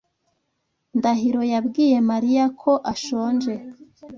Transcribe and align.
Ndahiro 0.97 1.41
yabwiye 1.53 1.97
Mariya 2.11 2.45
ko 2.61 2.71
ashonje. 2.93 3.53